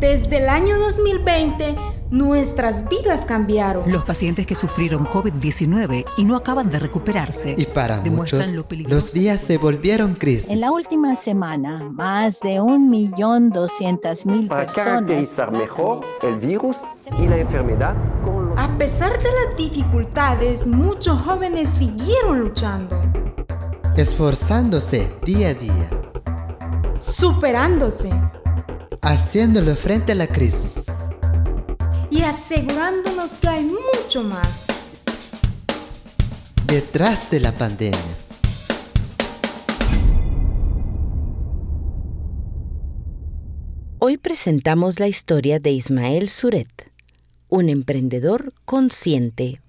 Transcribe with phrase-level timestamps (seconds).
[0.00, 1.74] Desde el año 2020,
[2.10, 3.90] nuestras vidas cambiaron.
[3.90, 7.56] Los pacientes que sufrieron COVID-19 y no acaban de recuperarse.
[7.58, 8.46] Y para muchos,
[8.86, 10.50] los días se volvieron crisis.
[10.50, 14.74] En la última semana, más de un millón doscientas mil personas...
[14.74, 16.76] Para caracterizar mejor el virus
[17.18, 22.96] y la enfermedad con A pesar de las dificultades, muchos jóvenes siguieron luchando.
[23.96, 25.90] Esforzándose día a día.
[27.00, 28.12] Superándose
[29.02, 30.82] haciéndolo frente a la crisis.
[32.10, 34.66] Y asegurándonos que hay mucho más.
[36.66, 37.98] Detrás de la pandemia.
[44.00, 46.92] Hoy presentamos la historia de Ismael Suret,
[47.48, 49.60] un emprendedor consciente.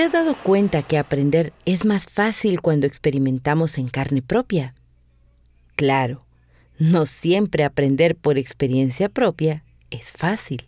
[0.00, 4.74] ¿Te has dado cuenta que aprender es más fácil cuando experimentamos en carne propia?
[5.76, 6.24] Claro,
[6.78, 10.64] no siempre aprender por experiencia propia es fácil.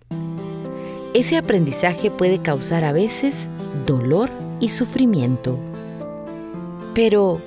[1.14, 3.48] Ese aprendizaje puede causar a veces
[3.86, 4.28] dolor
[4.60, 5.58] y sufrimiento.
[6.92, 7.40] Pero,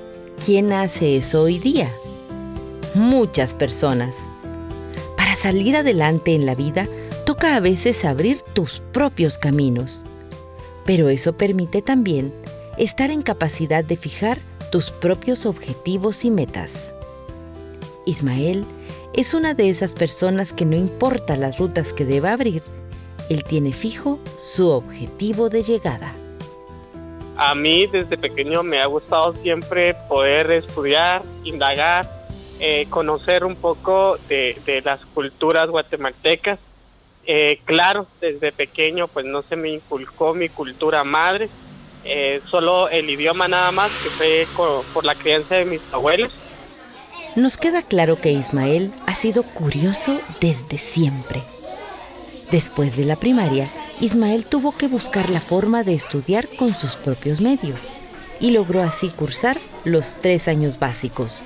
[0.44, 1.88] ¿quién hace eso hoy día?
[2.96, 4.28] Muchas personas.
[5.16, 6.88] Para salir adelante en la vida,
[7.24, 10.02] toca a veces abrir tus propios caminos
[10.86, 12.32] pero eso permite también
[12.78, 14.38] estar en capacidad de fijar
[14.70, 16.94] tus propios objetivos y metas.
[18.06, 18.64] Ismael
[19.12, 22.62] es una de esas personas que no importa las rutas que deba abrir,
[23.28, 26.14] él tiene fijo su objetivo de llegada.
[27.36, 32.08] A mí desde pequeño me ha gustado siempre poder estudiar, indagar,
[32.60, 36.58] eh, conocer un poco de, de las culturas guatemaltecas
[37.26, 41.48] eh, claro, desde pequeño pues no se me inculcó mi cultura madre,
[42.04, 44.46] eh, solo el idioma nada más, que fue
[44.94, 46.32] por la crianza de mis abuelos.
[47.34, 51.42] Nos queda claro que Ismael ha sido curioso desde siempre.
[52.50, 53.68] Después de la primaria,
[54.00, 57.92] Ismael tuvo que buscar la forma de estudiar con sus propios medios
[58.38, 61.44] y logró así cursar los tres años básicos.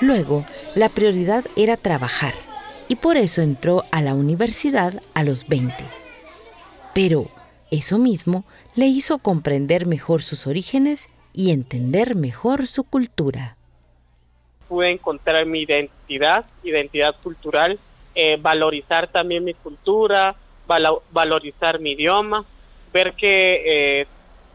[0.00, 2.49] Luego, la prioridad era trabajar
[2.90, 5.72] y por eso entró a la universidad a los 20.
[6.92, 7.28] Pero
[7.70, 8.42] eso mismo
[8.74, 13.56] le hizo comprender mejor sus orígenes y entender mejor su cultura.
[14.68, 17.78] Pude encontrar mi identidad, identidad cultural,
[18.16, 20.34] eh, valorizar también mi cultura,
[21.12, 22.44] valorizar mi idioma,
[22.92, 24.06] ver que eh,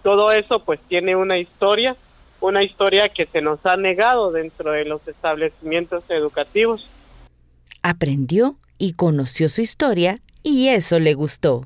[0.03, 1.95] todo eso pues tiene una historia,
[2.41, 6.85] una historia que se nos ha negado dentro de los establecimientos educativos
[7.85, 11.65] aprendió y conoció su historia y eso le gustó.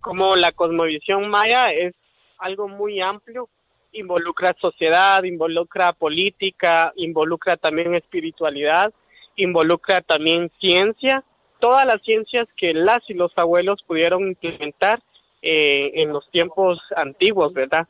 [0.00, 1.94] Como la cosmovisión maya es
[2.38, 3.48] algo muy amplio,
[3.92, 8.92] involucra sociedad, involucra política, involucra también espiritualidad,
[9.36, 11.22] involucra también ciencia,
[11.60, 15.00] todas las ciencias que las y los abuelos pudieron implementar
[15.42, 17.86] eh, en los tiempos antiguos, ¿verdad?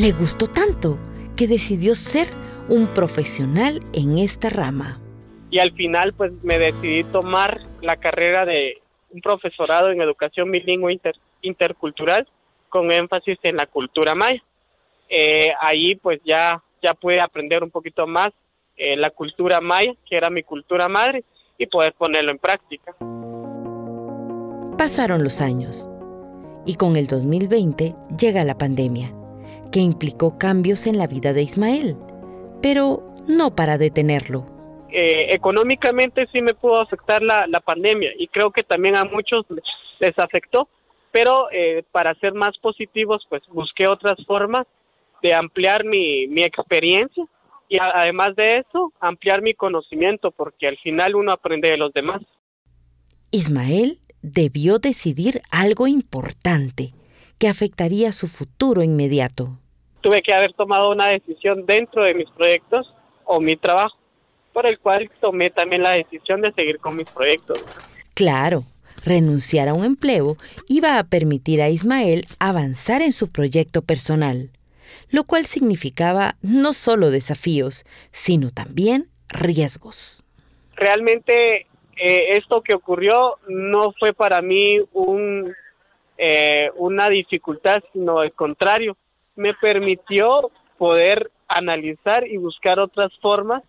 [0.00, 0.98] Le gustó tanto
[1.36, 2.26] que decidió ser
[2.68, 5.00] un profesional en esta rama
[5.50, 8.78] y al final pues me decidí tomar la carrera de
[9.10, 11.00] un profesorado en educación bilingüe
[11.42, 12.28] intercultural
[12.68, 14.42] con énfasis en la cultura maya.
[15.08, 18.28] Eh, ahí pues ya, ya pude aprender un poquito más
[18.76, 21.24] eh, la cultura maya, que era mi cultura madre,
[21.56, 22.94] y poder ponerlo en práctica.
[24.76, 25.88] Pasaron los años
[26.66, 29.12] y con el 2020 llega la pandemia,
[29.72, 31.96] que implicó cambios en la vida de Ismael,
[32.62, 34.57] pero no para detenerlo
[35.00, 39.46] eh, económicamente sí me pudo afectar la, la, pandemia y creo que también a muchos
[40.00, 40.68] les afectó,
[41.12, 44.66] pero eh, para ser más positivos pues busqué otras formas
[45.22, 47.24] de ampliar mi, mi experiencia
[47.68, 52.20] y además de eso ampliar mi conocimiento porque al final uno aprende de los demás.
[53.30, 56.92] Ismael debió decidir algo importante
[57.38, 59.60] que afectaría su futuro inmediato.
[60.00, 62.92] Tuve que haber tomado una decisión dentro de mis proyectos
[63.24, 63.97] o mi trabajo
[64.52, 67.64] por el cual tomé también la decisión de seguir con mis proyectos.
[68.14, 68.64] Claro,
[69.04, 70.36] renunciar a un empleo
[70.68, 74.50] iba a permitir a Ismael avanzar en su proyecto personal,
[75.10, 80.24] lo cual significaba no solo desafíos, sino también riesgos.
[80.74, 81.66] Realmente
[81.96, 85.52] eh, esto que ocurrió no fue para mí un,
[86.16, 88.96] eh, una dificultad, sino al contrario,
[89.36, 93.62] me permitió poder analizar y buscar otras formas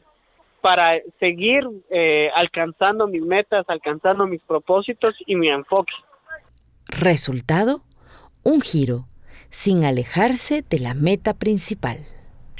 [0.62, 5.94] para seguir eh, alcanzando mis metas, alcanzando mis propósitos y mi enfoque.
[6.88, 7.82] Resultado,
[8.44, 9.06] un giro,
[9.50, 11.98] sin alejarse de la meta principal.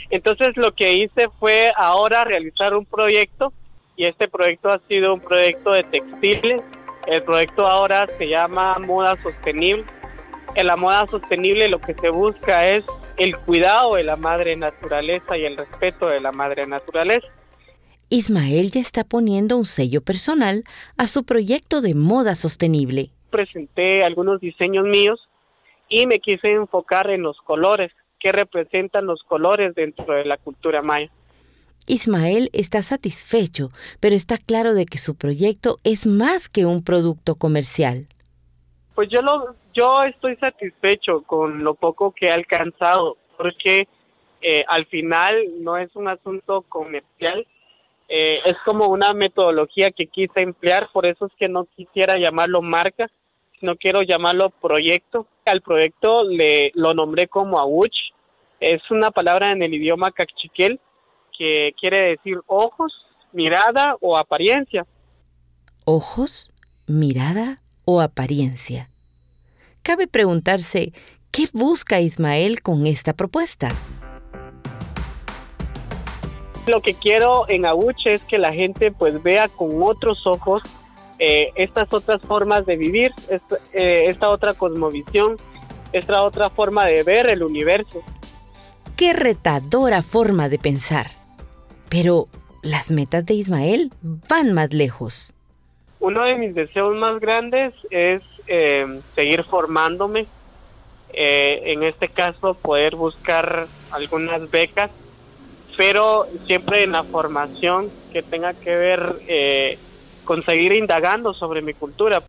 [0.10, 3.54] Entonces lo que hice fue ahora realizar un proyecto
[3.96, 6.62] y este proyecto ha sido un proyecto de textiles.
[7.06, 9.86] El proyecto ahora se llama Moda Sostenible.
[10.56, 12.84] En la moda sostenible lo que se busca es
[13.18, 17.28] el cuidado de la madre naturaleza y el respeto de la madre naturaleza.
[18.10, 20.64] Ismael ya está poniendo un sello personal
[20.98, 23.12] a su proyecto de moda sostenible.
[23.30, 25.30] Presenté algunos diseños míos
[25.90, 30.82] y me quise enfocar en los colores, que representan los colores dentro de la cultura
[30.82, 31.10] maya.
[31.88, 33.70] Ismael está satisfecho,
[34.00, 38.08] pero está claro de que su proyecto es más que un producto comercial.
[38.94, 43.88] Pues yo lo, yo estoy satisfecho con lo poco que he alcanzado, porque
[44.42, 47.48] eh, al final no es un asunto comercial,
[48.10, 52.64] eh, es como una metodología que quise emplear, por eso es que no quisiera llamarlo
[52.64, 53.08] marca,
[53.60, 55.28] sino quiero llamarlo proyecto.
[55.46, 57.96] Al proyecto le lo nombré como Awuch,
[58.60, 60.80] es una palabra en el idioma cachiquel
[61.38, 62.92] que quiere decir ojos,
[63.32, 64.86] mirada o apariencia.
[65.86, 66.52] Ojos,
[66.88, 68.90] mirada o apariencia.
[69.84, 70.94] Cabe preguntarse,
[71.32, 73.70] ¿qué busca Ismael con esta propuesta?
[76.70, 80.62] Lo que quiero en Abuche es que la gente pues vea con otros ojos
[81.18, 85.36] eh, estas otras formas de vivir, esta, eh, esta otra cosmovisión,
[85.94, 88.04] esta otra forma de ver el universo.
[88.96, 91.08] Qué retadora forma de pensar.
[91.90, 92.28] Pero
[92.62, 95.34] las metas de Ismael van más lejos.
[96.00, 100.28] Uno de mis deseos más grandes es eh, seguir formándome,
[101.12, 104.92] en este caso poder buscar algunas becas
[105.80, 109.80] pero siempre en la formación que tenga que ver eh,
[110.26, 112.22] con seguir indagando sobre mi cultura.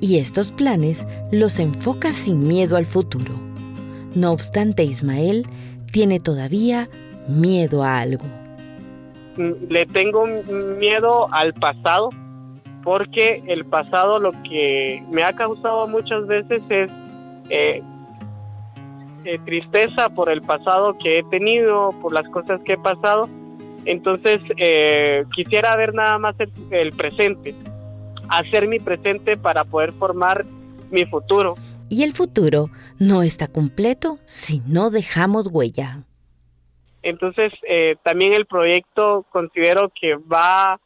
[0.00, 3.34] Y estos planes los enfoca sin miedo al futuro.
[4.16, 5.46] No obstante, Ismael
[5.92, 6.88] tiene todavía
[7.28, 8.24] miedo a algo.
[9.36, 10.26] Mm, le tengo
[10.80, 12.08] miedo al pasado
[12.82, 16.90] porque el pasado lo que me ha causado muchas veces es
[17.48, 17.80] eh,
[19.24, 23.28] eh, tristeza por el pasado que he tenido, por las cosas que he pasado.
[23.84, 26.36] Entonces eh, quisiera ver nada más
[26.70, 27.54] el, presente,
[28.28, 30.44] hacer mi presente para poder formar
[30.90, 31.56] mi futuro.
[31.88, 36.04] Y el futuro no está completo si no dejamos huella.
[37.02, 40.80] Entonces, eh, también el proyecto considero que va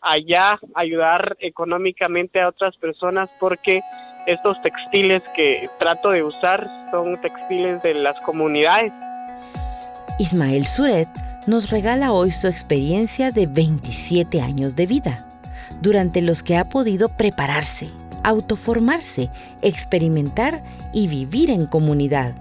[0.00, 3.80] allá a ayudar económicamente a otras personas porque
[4.26, 8.92] estos textiles que trato de usar son textiles de las comunidades.
[10.18, 11.08] Ismael Suret
[11.46, 15.26] nos regala hoy su experiencia de 27 años de vida,
[15.80, 17.88] durante los que ha podido prepararse,
[18.22, 19.28] autoformarse,
[19.60, 20.62] experimentar
[20.92, 22.34] y vivir en comunidad.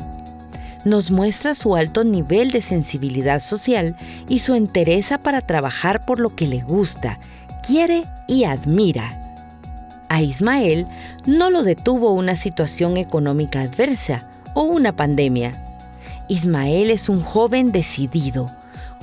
[0.85, 3.95] Nos muestra su alto nivel de sensibilidad social
[4.27, 7.19] y su entereza para trabajar por lo que le gusta,
[7.61, 9.22] quiere y admira
[10.13, 10.85] a Ismael
[11.25, 15.53] no lo detuvo una situación económica adversa o una pandemia.
[16.27, 18.45] Ismael es un joven decidido,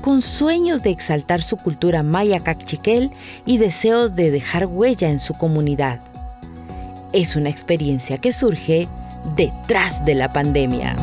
[0.02, 3.10] con sueños de exaltar su cultura maya cachiquel
[3.44, 5.98] y deseos de dejar huella en su comunidad.
[7.12, 8.86] Es una experiencia que surge
[9.34, 10.94] detrás de la pandemia.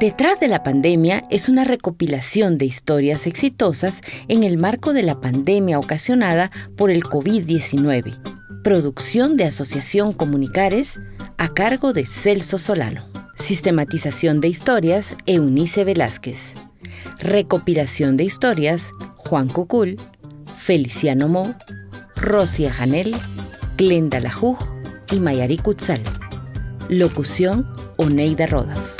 [0.00, 5.20] Detrás de la pandemia es una recopilación de historias exitosas en el marco de la
[5.20, 8.62] pandemia ocasionada por el COVID-19.
[8.64, 10.98] Producción de Asociación Comunicares
[11.38, 13.08] a cargo de Celso Solano.
[13.38, 16.54] Sistematización de historias Eunice Velázquez.
[17.20, 19.96] Recopilación de historias Juan Cucul,
[20.58, 21.54] Feliciano Mo,
[22.16, 23.14] Rosia Janel,
[23.76, 24.58] Glenda Lajuj
[25.12, 26.00] y Mayari Kutzal.
[26.88, 28.96] Locución Oneida Rodas.